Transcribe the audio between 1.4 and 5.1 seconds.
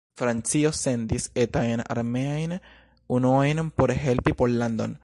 etajn armeajn unuojn por helpi Pollandon.